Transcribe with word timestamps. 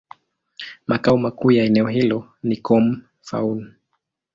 Makao 0.87 1.17
makuu 1.17 1.51
ya 1.51 1.63
eneo 1.63 1.87
hilo 1.87 2.29
ni 2.43 2.57
Koun-Fao. 2.57 3.61